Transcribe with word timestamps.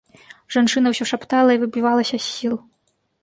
Жанчына 0.55 0.93
ўсё 0.93 1.05
шаптала 1.11 1.51
і 1.57 1.61
выбівалася 1.63 2.13
з 2.19 2.25
сіл. 2.31 2.55